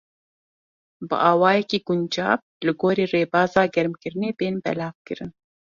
Bi 1.07 1.15
awayekî 1.31 1.79
guncav 1.87 2.39
li 2.65 2.71
gorî 2.81 3.05
rêbaza 3.13 3.63
germkirinê, 3.75 4.29
bên 4.39 4.55
belavkirin. 4.63 5.31